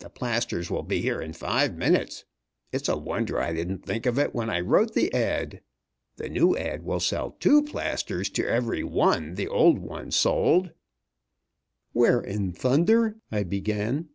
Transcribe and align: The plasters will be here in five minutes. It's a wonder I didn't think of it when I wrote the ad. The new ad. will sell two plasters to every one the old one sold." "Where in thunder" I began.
The 0.00 0.10
plasters 0.10 0.70
will 0.70 0.82
be 0.82 1.00
here 1.00 1.22
in 1.22 1.32
five 1.32 1.78
minutes. 1.78 2.26
It's 2.72 2.90
a 2.90 2.96
wonder 2.98 3.40
I 3.40 3.54
didn't 3.54 3.86
think 3.86 4.04
of 4.04 4.18
it 4.18 4.34
when 4.34 4.50
I 4.50 4.60
wrote 4.60 4.92
the 4.92 5.10
ad. 5.14 5.62
The 6.16 6.28
new 6.28 6.54
ad. 6.54 6.82
will 6.82 7.00
sell 7.00 7.30
two 7.40 7.62
plasters 7.62 8.28
to 8.32 8.46
every 8.46 8.84
one 8.84 9.34
the 9.34 9.48
old 9.48 9.78
one 9.78 10.10
sold." 10.10 10.72
"Where 11.94 12.20
in 12.20 12.52
thunder" 12.52 13.16
I 13.32 13.44
began. 13.44 14.10